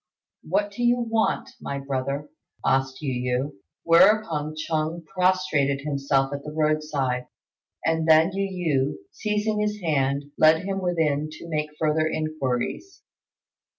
"What 0.41 0.71
do 0.71 0.81
you 0.83 0.97
want, 0.99 1.51
my 1.61 1.77
brother?" 1.77 2.27
asked 2.65 3.03
Yu 3.03 3.13
yü; 3.13 3.51
whereupon 3.83 4.55
Chung 4.55 5.03
prostrated 5.13 5.81
himself 5.81 6.33
at 6.33 6.41
the 6.43 6.51
roadside, 6.51 7.27
and 7.85 8.07
then 8.07 8.31
Yu 8.33 8.93
yü, 8.97 8.97
seizing 9.11 9.59
his 9.59 9.79
hand, 9.79 10.31
led 10.39 10.63
him 10.63 10.81
within 10.81 11.29
to 11.33 11.47
make 11.47 11.69
further 11.79 12.07
inquiries. 12.07 13.03